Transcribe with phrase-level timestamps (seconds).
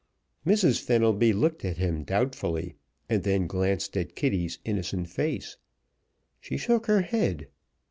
[0.47, 0.81] Mrs.
[0.81, 2.73] Fenelby looked at him doubtfully,
[3.07, 5.57] and then glanced at Kitty's innocent face.
[6.39, 7.49] She shook her head.